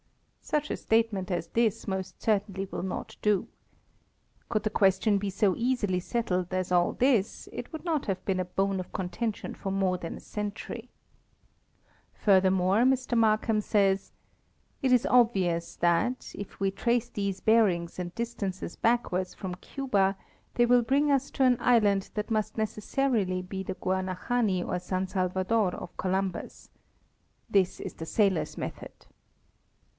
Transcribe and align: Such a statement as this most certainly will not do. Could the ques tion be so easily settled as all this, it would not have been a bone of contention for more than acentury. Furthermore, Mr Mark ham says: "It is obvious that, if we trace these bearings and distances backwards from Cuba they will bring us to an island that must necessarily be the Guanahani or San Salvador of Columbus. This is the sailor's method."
Such 0.43 0.71
a 0.71 0.75
statement 0.75 1.29
as 1.31 1.47
this 1.49 1.87
most 1.87 2.21
certainly 2.21 2.65
will 2.69 2.81
not 2.83 3.15
do. 3.21 3.47
Could 4.49 4.63
the 4.63 4.71
ques 4.71 4.99
tion 4.99 5.17
be 5.19 5.29
so 5.29 5.55
easily 5.55 5.99
settled 5.99 6.51
as 6.53 6.71
all 6.71 6.93
this, 6.93 7.47
it 7.53 7.71
would 7.71 7.85
not 7.85 8.07
have 8.07 8.25
been 8.25 8.39
a 8.39 8.43
bone 8.43 8.79
of 8.79 8.91
contention 8.91 9.53
for 9.53 9.71
more 9.71 9.99
than 9.99 10.17
acentury. 10.17 10.89
Furthermore, 12.13 12.79
Mr 12.83 13.15
Mark 13.15 13.45
ham 13.45 13.61
says: 13.61 14.11
"It 14.81 14.91
is 14.91 15.05
obvious 15.05 15.75
that, 15.77 16.31
if 16.35 16.59
we 16.59 16.71
trace 16.71 17.07
these 17.07 17.39
bearings 17.39 17.99
and 17.99 18.13
distances 18.15 18.75
backwards 18.75 19.35
from 19.35 19.55
Cuba 19.55 20.17
they 20.55 20.65
will 20.65 20.81
bring 20.81 21.11
us 21.11 21.29
to 21.31 21.43
an 21.43 21.57
island 21.59 22.09
that 22.15 22.31
must 22.31 22.57
necessarily 22.57 23.41
be 23.43 23.61
the 23.61 23.75
Guanahani 23.75 24.63
or 24.67 24.79
San 24.79 25.07
Salvador 25.07 25.75
of 25.75 25.95
Columbus. 25.95 26.71
This 27.49 27.79
is 27.79 27.93
the 27.93 28.07
sailor's 28.07 28.57
method." 28.57 28.91